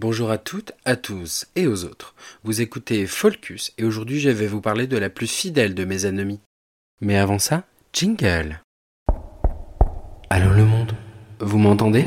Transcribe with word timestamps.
Bonjour 0.00 0.30
à 0.30 0.38
toutes, 0.38 0.70
à 0.84 0.94
tous 0.94 1.48
et 1.56 1.66
aux 1.66 1.82
autres. 1.82 2.14
Vous 2.44 2.60
écoutez 2.60 3.04
Folcus 3.08 3.72
et 3.78 3.84
aujourd'hui 3.84 4.20
je 4.20 4.30
vais 4.30 4.46
vous 4.46 4.60
parler 4.60 4.86
de 4.86 4.96
la 4.96 5.10
plus 5.10 5.26
fidèle 5.26 5.74
de 5.74 5.84
mes 5.84 6.06
ennemis. 6.06 6.38
Mais 7.00 7.16
avant 7.16 7.40
ça, 7.40 7.64
jingle. 7.92 8.62
Allô 10.30 10.52
le 10.52 10.64
monde? 10.64 10.94
Vous 11.40 11.58
m'entendez? 11.58 12.06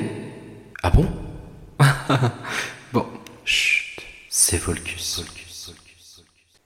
Ah 0.83 0.89
bon? 0.89 1.05
Bon, 2.93 3.05
chut, 3.43 4.02
c'est 4.30 4.58
Folcus. 4.58 5.26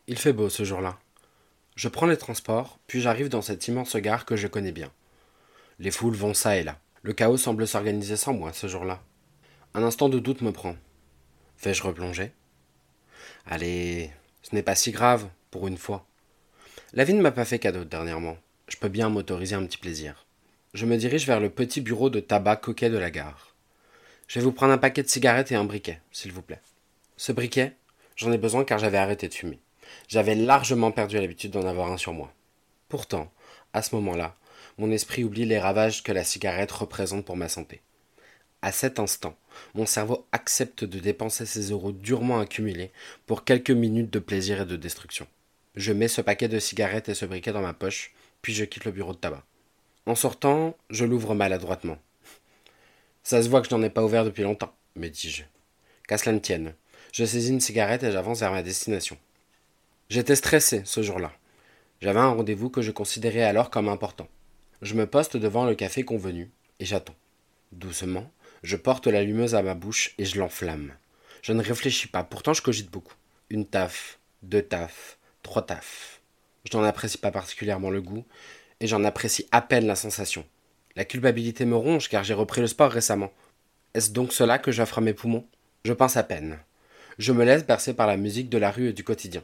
Il 0.06 0.20
fait 0.20 0.32
beau 0.32 0.50
ce 0.50 0.64
jour-là. 0.64 1.00
Je 1.76 1.88
prends 1.88 2.06
les 2.06 2.18
transports, 2.18 2.78
puis 2.86 3.02
j'arrive 3.02 3.30
dans 3.30 3.42
cette 3.42 3.68
immense 3.68 3.96
gare 3.96 4.26
que 4.26 4.36
je 4.36 4.46
connais 4.46 4.72
bien. 4.72 4.92
Les 5.80 5.90
foules 5.90 6.14
vont 6.14 6.36
ça 6.36 6.56
et 6.56 6.64
là. 6.64 6.78
Le 7.02 7.14
chaos 7.14 7.38
semble 7.38 7.66
s'organiser 7.66 8.16
sans 8.16 8.34
moi 8.34 8.54
ce 8.54 8.68
jour-là. 8.68 9.02
Un 9.74 9.82
instant 9.82 10.08
de 10.08 10.20
doute 10.20 10.42
me 10.42 10.52
prend. 10.52 10.76
Vais-je 11.64 11.84
replonger? 11.84 12.32
Allez, 13.46 14.12
ce 14.44 14.56
n'est 14.56 14.64
pas 14.64 14.76
si 14.76 14.92
grave, 14.92 15.28
pour 15.52 15.68
une 15.68 15.78
fois. 15.78 16.06
La 16.94 17.04
vie 17.04 17.14
ne 17.14 17.22
m'a 17.22 17.32
pas 17.32 17.46
fait 17.46 17.60
cadeau 17.60 17.84
dernièrement. 17.84 18.38
Je 18.68 18.78
peux 18.78 18.90
bien 18.90 19.10
m'autoriser 19.10 19.56
un 19.56 19.66
petit 19.66 19.78
plaisir. 19.78 20.26
Je 20.74 20.86
me 20.86 20.98
dirige 20.98 21.28
vers 21.28 21.40
le 21.40 21.50
petit 21.50 21.82
bureau 21.82 22.10
de 22.10 22.20
tabac 22.20 22.58
coquet 22.58 22.90
de 22.90 22.98
la 22.98 23.12
gare. 23.12 23.56
Je 24.28 24.40
vais 24.40 24.44
vous 24.44 24.52
prendre 24.52 24.74
un 24.74 24.78
paquet 24.78 25.04
de 25.04 25.08
cigarettes 25.08 25.52
et 25.52 25.56
un 25.56 25.64
briquet, 25.64 26.00
s'il 26.12 26.32
vous 26.32 26.42
plaît. 26.42 26.62
Ce 27.18 27.32
briquet, 27.32 27.74
j'en 28.16 28.32
ai 28.32 28.38
besoin 28.38 28.66
car 28.66 28.80
j'avais 28.80 28.98
arrêté 28.98 29.28
de 29.28 29.34
fumer. 29.34 29.60
J'avais 30.08 30.36
largement 30.36 30.92
perdu 30.92 31.16
l'habitude 31.16 31.52
d'en 31.52 31.68
avoir 31.68 31.92
un 31.92 31.98
sur 31.98 32.14
moi. 32.14 32.34
Pourtant, 32.90 33.32
à 33.74 33.82
ce 33.82 33.96
moment-là, 33.96 34.36
mon 34.78 34.92
esprit 34.92 35.24
oublie 35.24 35.46
les 35.46 35.60
ravages 35.60 36.04
que 36.04 36.12
la 36.12 36.24
cigarette 36.24 36.72
représente 36.72 37.26
pour 37.26 37.38
ma 37.38 37.50
santé. 37.50 37.82
À 38.66 38.72
cet 38.72 38.98
instant, 38.98 39.38
mon 39.76 39.86
cerveau 39.86 40.26
accepte 40.32 40.84
de 40.84 40.98
dépenser 40.98 41.46
ces 41.46 41.70
euros 41.70 41.92
durement 41.92 42.40
accumulés 42.40 42.92
pour 43.28 43.44
quelques 43.44 43.70
minutes 43.70 44.10
de 44.10 44.18
plaisir 44.18 44.60
et 44.60 44.66
de 44.66 44.76
destruction. 44.76 45.28
Je 45.76 45.94
mets 45.94 46.08
ce 46.08 46.20
paquet 46.20 46.48
de 46.48 46.58
cigarettes 46.58 47.08
et 47.08 47.14
ce 47.14 47.26
briquet 47.28 47.52
dans 47.52 47.62
ma 47.62 47.76
poche, 47.76 48.16
puis 48.42 48.56
je 48.56 48.66
quitte 48.66 48.86
le 48.86 48.92
bureau 48.92 49.14
de 49.14 49.20
tabac. 49.20 49.44
En 50.08 50.16
sortant, 50.16 50.76
je 50.90 51.06
l'ouvre 51.06 51.36
maladroitement. 51.36 52.00
Ça 53.22 53.44
se 53.44 53.50
voit 53.50 53.62
que 53.62 53.70
je 53.70 53.76
n'en 53.76 53.84
ai 53.84 53.92
pas 53.92 54.04
ouvert 54.04 54.26
depuis 54.26 54.42
longtemps, 54.42 54.74
me 54.96 55.10
dis-je. 55.10 55.44
Qu'à 56.08 56.18
cela 56.18 56.32
ne 56.32 56.40
tienne. 56.40 56.74
Je 57.14 57.24
saisis 57.24 57.52
une 57.52 57.62
cigarette 57.62 58.02
et 58.02 58.12
j'avance 58.12 58.40
vers 58.40 58.52
ma 58.52 58.64
destination. 58.64 59.20
J'étais 60.10 60.36
stressé 60.36 60.82
ce 60.86 61.04
jour-là. 61.04 61.32
J'avais 62.02 62.20
un 62.20 62.34
rendez-vous 62.34 62.72
que 62.72 62.82
je 62.82 62.90
considérais 62.90 63.44
alors 63.44 63.70
comme 63.70 63.90
important. 63.90 64.28
Je 64.82 64.96
me 64.96 65.06
poste 65.06 65.38
devant 65.38 65.66
le 65.66 65.76
café 65.76 66.04
convenu 66.04 66.50
et 66.80 66.86
j'attends. 66.86 67.16
Doucement, 67.72 68.32
je 68.66 68.76
porte 68.76 69.06
l'allumeuse 69.06 69.54
à 69.54 69.62
ma 69.62 69.76
bouche 69.76 70.16
et 70.18 70.26
je 70.26 70.40
l'enflamme. 70.40 70.94
Je 71.44 71.54
ne 71.54 71.62
réfléchis 71.62 72.08
pas, 72.08 72.24
pourtant 72.24 72.54
je 72.54 72.64
cogite 72.64 72.90
beaucoup. 72.90 73.14
Une 73.52 73.68
taf, 73.68 74.18
deux 74.42 74.64
tafs, 74.64 75.20
trois 75.44 75.64
tafs. 75.64 76.20
Je 76.64 76.76
n'en 76.76 76.84
apprécie 76.84 77.20
pas 77.20 77.30
particulièrement 77.30 77.92
le 77.92 78.02
goût 78.02 78.26
et 78.80 78.88
j'en 78.88 79.04
apprécie 79.04 79.48
à 79.52 79.62
peine 79.62 79.86
la 79.86 79.96
sensation. 79.96 80.46
La 80.96 81.06
culpabilité 81.06 81.64
me 81.66 81.76
ronge 81.76 82.10
car 82.10 82.24
j'ai 82.24 82.34
repris 82.34 82.62
le 82.62 82.68
sport 82.68 82.92
récemment. 82.92 83.32
Est-ce 83.94 84.10
donc 84.10 84.34
cela 84.34 84.58
que 84.58 84.72
j'offre 84.72 84.98
à 84.98 85.02
mes 85.02 85.14
poumons? 85.14 85.46
Je 85.84 85.94
pense 85.94 86.18
à 86.18 86.24
peine. 86.24 86.58
Je 87.20 87.34
me 87.34 87.46
laisse 87.46 87.68
bercer 87.68 87.94
par 87.94 88.08
la 88.08 88.18
musique 88.18 88.50
de 88.50 88.58
la 88.58 88.72
rue 88.72 88.90
et 88.90 88.94
du 88.94 89.04
quotidien. 89.04 89.44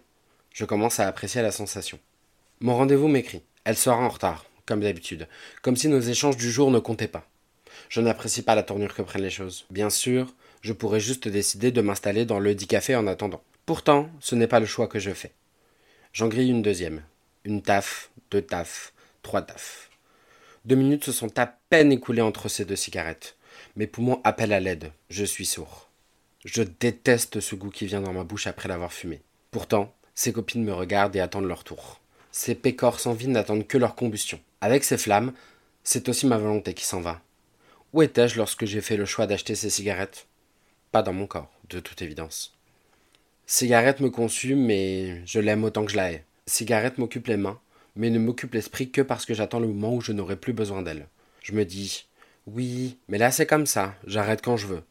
Je 0.51 0.65
commence 0.65 0.99
à 0.99 1.07
apprécier 1.07 1.43
la 1.43 1.51
sensation. 1.51 1.99
Mon 2.59 2.75
rendez-vous 2.75 3.07
m'écrit. 3.07 3.43
Elle 3.65 3.77
sera 3.77 3.97
en 3.97 4.09
retard, 4.09 4.45
comme 4.65 4.81
d'habitude, 4.81 5.27
comme 5.61 5.75
si 5.75 5.87
nos 5.87 5.99
échanges 5.99 6.37
du 6.37 6.51
jour 6.51 6.71
ne 6.71 6.79
comptaient 6.79 7.07
pas. 7.07 7.30
Je 7.89 8.01
n'apprécie 8.01 8.41
pas 8.41 8.55
la 8.55 8.63
tournure 8.63 8.93
que 8.93 9.01
prennent 9.01 9.23
les 9.23 9.29
choses. 9.29 9.65
Bien 9.69 9.89
sûr, 9.89 10.33
je 10.61 10.73
pourrais 10.73 10.99
juste 10.99 11.27
décider 11.27 11.71
de 11.71 11.81
m'installer 11.81 12.25
dans 12.25 12.39
le 12.39 12.55
dit 12.55 12.67
café 12.67 12.95
en 12.95 13.07
attendant. 13.07 13.41
Pourtant, 13.65 14.09
ce 14.19 14.35
n'est 14.35 14.47
pas 14.47 14.59
le 14.59 14.65
choix 14.65 14.87
que 14.87 14.99
je 14.99 15.11
fais. 15.11 15.31
J'en 16.13 16.27
grille 16.27 16.49
une 16.49 16.61
deuxième. 16.61 17.03
Une 17.45 17.61
taf, 17.61 18.11
deux 18.29 18.41
tafs, 18.41 18.93
trois 19.23 19.41
tafs. 19.41 19.89
Deux 20.65 20.75
minutes 20.75 21.05
se 21.05 21.11
sont 21.11 21.39
à 21.39 21.47
peine 21.47 21.91
écoulées 21.91 22.21
entre 22.21 22.49
ces 22.49 22.65
deux 22.65 22.75
cigarettes. 22.75 23.35
Mes 23.75 23.87
poumons 23.87 24.21
appellent 24.23 24.53
à 24.53 24.59
l'aide. 24.59 24.91
Je 25.09 25.25
suis 25.25 25.45
sourd. 25.45 25.89
Je 26.45 26.63
déteste 26.63 27.39
ce 27.39 27.55
goût 27.55 27.69
qui 27.69 27.85
vient 27.85 28.01
dans 28.01 28.13
ma 28.13 28.23
bouche 28.23 28.47
après 28.47 28.67
l'avoir 28.67 28.93
fumé. 28.93 29.21
Pourtant, 29.51 29.93
ses 30.15 30.33
copines 30.33 30.63
me 30.63 30.73
regardent 30.73 31.15
et 31.15 31.19
attendent 31.19 31.47
leur 31.47 31.63
tour. 31.63 31.99
Ces 32.31 32.55
pécores 32.55 32.99
sans 32.99 33.13
vie 33.13 33.27
n'attendent 33.27 33.67
que 33.67 33.77
leur 33.77 33.95
combustion. 33.95 34.39
Avec 34.61 34.83
ces 34.83 34.97
flammes, 34.97 35.33
c'est 35.83 36.09
aussi 36.09 36.27
ma 36.27 36.37
volonté 36.37 36.73
qui 36.73 36.85
s'en 36.85 37.01
va. 37.01 37.21
Où 37.93 38.01
étais-je 38.01 38.37
lorsque 38.37 38.65
j'ai 38.65 38.79
fait 38.79 38.95
le 38.95 39.05
choix 39.05 39.27
d'acheter 39.27 39.53
ces 39.53 39.69
cigarettes? 39.69 40.27
Pas 40.93 41.03
dans 41.03 41.11
mon 41.11 41.27
corps, 41.27 41.51
de 41.69 41.81
toute 41.81 42.01
évidence. 42.01 42.57
Cigarette 43.45 43.99
me 43.99 44.09
consume, 44.09 44.65
mais 44.65 45.25
je 45.25 45.41
l'aime 45.41 45.65
autant 45.65 45.83
que 45.83 45.91
je 45.91 45.97
la 45.97 46.13
hais. 46.13 46.23
Cigarette 46.45 46.97
m'occupe 46.97 47.27
les 47.27 47.35
mains, 47.35 47.59
mais 47.97 48.09
ne 48.09 48.17
m'occupe 48.17 48.53
l'esprit 48.53 48.91
que 48.91 49.01
parce 49.01 49.25
que 49.25 49.33
j'attends 49.33 49.59
le 49.59 49.67
moment 49.67 49.93
où 49.93 49.99
je 49.99 50.13
n'aurai 50.13 50.37
plus 50.37 50.53
besoin 50.53 50.81
d'elle. 50.81 51.07
Je 51.41 51.51
me 51.51 51.65
dis, 51.65 52.07
oui, 52.47 52.97
mais 53.09 53.17
là 53.17 53.29
c'est 53.29 53.45
comme 53.45 53.65
ça, 53.65 53.93
j'arrête 54.07 54.41
quand 54.41 54.55
je 54.55 54.67
veux. 54.67 54.83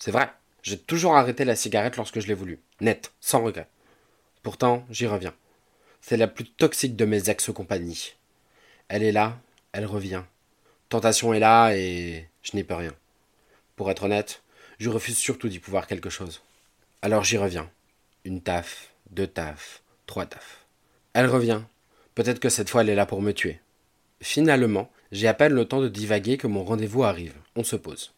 C'est 0.00 0.10
vrai, 0.10 0.28
j'ai 0.62 0.78
toujours 0.78 1.16
arrêté 1.16 1.44
la 1.44 1.54
cigarette 1.54 1.96
lorsque 1.96 2.18
je 2.18 2.26
l'ai 2.26 2.34
voulu. 2.34 2.58
Net, 2.80 3.12
sans 3.20 3.42
regret. 3.42 3.68
Pourtant, 4.42 4.84
j'y 4.90 5.06
reviens. 5.06 5.34
C'est 6.00 6.16
la 6.16 6.26
plus 6.26 6.44
toxique 6.44 6.96
de 6.96 7.04
mes 7.04 7.30
ex-compagnies. 7.30 8.14
Elle 8.88 9.04
est 9.04 9.12
là, 9.12 9.38
elle 9.72 9.86
revient. 9.86 10.24
Tentation 10.88 11.34
est 11.34 11.40
là 11.40 11.72
et 11.74 12.28
je 12.42 12.56
n'y 12.56 12.64
peux 12.64 12.74
rien. 12.74 12.94
Pour 13.76 13.90
être 13.90 14.04
honnête, 14.04 14.42
je 14.78 14.88
refuse 14.88 15.18
surtout 15.18 15.48
d'y 15.48 15.58
pouvoir 15.58 15.86
quelque 15.86 16.08
chose. 16.08 16.42
Alors 17.02 17.24
j'y 17.24 17.36
reviens. 17.36 17.70
Une 18.24 18.40
taf, 18.40 18.94
deux 19.10 19.26
tafs, 19.26 19.82
trois 20.06 20.24
tafs. 20.24 20.64
Elle 21.12 21.26
revient. 21.26 21.60
Peut-être 22.14 22.40
que 22.40 22.48
cette 22.48 22.70
fois 22.70 22.80
elle 22.80 22.88
est 22.88 22.94
là 22.94 23.04
pour 23.04 23.20
me 23.20 23.32
tuer. 23.32 23.60
Finalement, 24.22 24.90
j'ai 25.12 25.28
à 25.28 25.34
peine 25.34 25.52
le 25.52 25.66
temps 25.66 25.80
de 25.80 25.88
divaguer 25.88 26.38
que 26.38 26.46
mon 26.46 26.64
rendez-vous 26.64 27.04
arrive. 27.04 27.34
On 27.54 27.64
se 27.64 27.76
pose. 27.76 28.14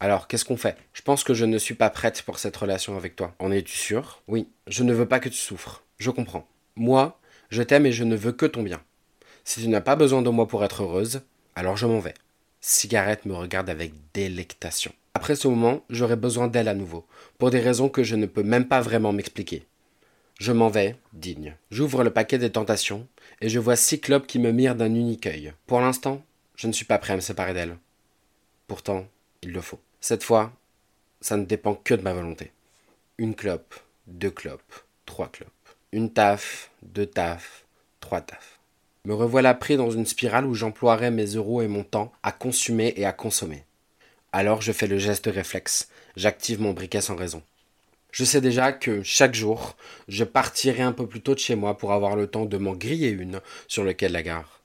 Alors, 0.00 0.26
qu'est-ce 0.26 0.46
qu'on 0.46 0.56
fait? 0.56 0.78
Je 0.94 1.02
pense 1.02 1.22
que 1.22 1.34
je 1.34 1.44
ne 1.44 1.58
suis 1.58 1.74
pas 1.74 1.90
prête 1.90 2.22
pour 2.22 2.38
cette 2.38 2.56
relation 2.56 2.96
avec 2.96 3.14
toi. 3.14 3.34
En 3.38 3.52
es-tu 3.52 3.76
sûr? 3.76 4.22
Oui, 4.26 4.48
je 4.66 4.82
ne 4.82 4.94
veux 4.94 5.06
pas 5.06 5.20
que 5.20 5.28
tu 5.28 5.36
souffres. 5.36 5.82
Je 5.98 6.10
comprends. 6.10 6.48
Moi, 6.74 7.20
je 7.50 7.62
t'aime 7.62 7.84
et 7.84 7.92
je 7.92 8.04
ne 8.04 8.16
veux 8.16 8.32
que 8.32 8.46
ton 8.46 8.62
bien. 8.62 8.82
Si 9.44 9.60
tu 9.60 9.68
n'as 9.68 9.82
pas 9.82 9.96
besoin 9.96 10.22
de 10.22 10.30
moi 10.30 10.48
pour 10.48 10.64
être 10.64 10.82
heureuse, 10.82 11.20
alors 11.54 11.76
je 11.76 11.86
m'en 11.86 12.00
vais. 12.00 12.14
Cigarette 12.60 13.24
me 13.24 13.34
regarde 13.34 13.70
avec 13.70 13.92
délectation. 14.12 14.92
Après 15.14 15.34
ce 15.34 15.48
moment, 15.48 15.82
j'aurai 15.90 16.16
besoin 16.16 16.46
d'elle 16.46 16.68
à 16.68 16.74
nouveau, 16.74 17.06
pour 17.38 17.50
des 17.50 17.60
raisons 17.60 17.88
que 17.88 18.04
je 18.04 18.16
ne 18.16 18.26
peux 18.26 18.42
même 18.42 18.68
pas 18.68 18.80
vraiment 18.80 19.12
m'expliquer. 19.12 19.66
Je 20.38 20.52
m'en 20.52 20.68
vais, 20.68 20.96
digne. 21.12 21.56
J'ouvre 21.70 22.04
le 22.04 22.10
paquet 22.10 22.38
des 22.38 22.52
tentations, 22.52 23.06
et 23.40 23.48
je 23.48 23.58
vois 23.58 23.76
six 23.76 24.00
clopes 24.00 24.26
qui 24.26 24.38
me 24.38 24.52
mirent 24.52 24.76
d'un 24.76 24.94
unique 24.94 25.26
œil. 25.26 25.52
Pour 25.66 25.80
l'instant, 25.80 26.22
je 26.56 26.66
ne 26.66 26.72
suis 26.72 26.84
pas 26.84 26.98
prêt 26.98 27.14
à 27.14 27.16
me 27.16 27.20
séparer 27.20 27.54
d'elle. 27.54 27.76
Pourtant, 28.68 29.06
il 29.42 29.52
le 29.52 29.60
faut. 29.60 29.80
Cette 30.00 30.22
fois, 30.22 30.52
ça 31.20 31.36
ne 31.36 31.44
dépend 31.44 31.74
que 31.74 31.94
de 31.94 32.02
ma 32.02 32.12
volonté. 32.12 32.52
Une 33.18 33.34
clope, 33.34 33.74
deux 34.06 34.30
clopes, 34.30 34.84
trois 35.06 35.28
clopes. 35.28 35.50
Une 35.92 36.12
taf, 36.12 36.70
deux 36.82 37.06
tafs, 37.06 37.64
trois 38.00 38.20
tafs. 38.20 38.59
Me 39.06 39.14
revoilà 39.14 39.54
pris 39.54 39.78
dans 39.78 39.90
une 39.90 40.04
spirale 40.04 40.44
où 40.44 40.54
j'emploierai 40.54 41.10
mes 41.10 41.24
euros 41.24 41.62
et 41.62 41.68
mon 41.68 41.84
temps 41.84 42.12
à 42.22 42.32
consommer 42.32 42.92
et 42.96 43.06
à 43.06 43.12
consommer. 43.12 43.64
Alors 44.30 44.60
je 44.60 44.72
fais 44.72 44.86
le 44.86 44.98
geste 44.98 45.26
réflexe, 45.26 45.88
j'active 46.16 46.60
mon 46.60 46.74
briquet 46.74 47.00
sans 47.00 47.16
raison. 47.16 47.42
Je 48.12 48.24
sais 48.24 48.42
déjà 48.42 48.72
que 48.72 49.02
chaque 49.02 49.34
jour, 49.34 49.76
je 50.08 50.24
partirai 50.24 50.82
un 50.82 50.92
peu 50.92 51.06
plus 51.06 51.22
tôt 51.22 51.34
de 51.34 51.38
chez 51.38 51.54
moi 51.54 51.78
pour 51.78 51.92
avoir 51.92 52.14
le 52.14 52.26
temps 52.26 52.44
de 52.44 52.58
m'en 52.58 52.74
griller 52.74 53.08
une 53.08 53.40
sur 53.68 53.84
le 53.84 53.94
quai 53.94 54.08
de 54.08 54.12
la 54.12 54.22
gare. 54.22 54.60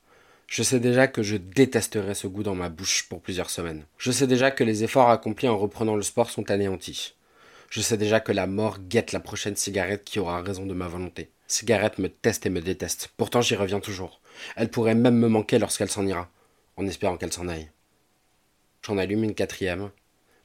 Je 0.48 0.64
sais 0.64 0.82
déjà 0.82 1.08
que 1.08 1.24
je 1.24 1.38
détesterai 1.38 2.14
ce 2.14 2.28
goût 2.28 2.44
dans 2.44 2.56
ma 2.56 2.70
bouche 2.70 3.08
pour 3.08 3.22
plusieurs 3.22 3.50
semaines. 3.50 3.86
Je 3.98 4.12
sais 4.12 4.28
déjà 4.28 4.52
que 4.52 4.66
les 4.66 4.84
efforts 4.84 5.10
accomplis 5.10 5.48
en 5.48 5.58
reprenant 5.58 5.96
le 5.96 6.02
sport 6.02 6.30
sont 6.30 6.52
anéantis. 6.52 7.14
Je 7.70 7.80
sais 7.82 7.98
déjà 7.98 8.20
que 8.20 8.34
la 8.34 8.48
mort 8.48 8.80
guette 8.80 9.14
la 9.14 9.22
prochaine 9.22 9.56
cigarette 9.56 10.04
qui 10.04 10.20
aura 10.20 10.42
raison 10.42 10.66
de 10.66 10.74
ma 10.74 10.88
volonté. 10.88 11.30
Cigarette 11.48 12.00
me 12.00 12.10
teste 12.10 12.46
et 12.46 12.50
me 12.50 12.62
déteste. 12.62 13.12
Pourtant 13.18 13.42
j'y 13.42 13.56
reviens 13.56 13.80
toujours. 13.80 14.22
Elle 14.56 14.70
pourrait 14.70 14.96
même 14.96 15.18
me 15.18 15.28
manquer 15.28 15.60
lorsqu'elle 15.60 15.90
s'en 15.90 16.06
ira, 16.06 16.30
en 16.78 16.88
espérant 16.88 17.18
qu'elle 17.18 17.34
s'en 17.34 17.48
aille. 17.48 17.70
J'en 18.82 18.98
allume 18.98 19.24
une 19.24 19.36
quatrième. 19.36 19.92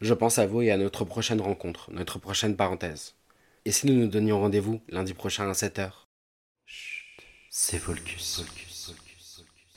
Je 0.00 0.14
pense 0.14 0.38
à 0.38 0.46
vous 0.46 0.62
et 0.62 0.70
à 0.70 0.76
notre 0.76 1.04
prochaine 1.04 1.40
rencontre, 1.40 1.90
notre 1.92 2.18
prochaine 2.18 2.56
parenthèse. 2.56 3.14
Et 3.64 3.72
si 3.72 3.86
nous 3.86 3.94
nous 3.94 4.08
donnions 4.08 4.40
rendez-vous 4.40 4.80
lundi 4.88 5.12
prochain 5.12 5.48
à 5.50 5.52
7h 5.52 5.90
Chut, 6.66 7.22
c'est. 7.50 7.78
Volcus. 7.78 8.42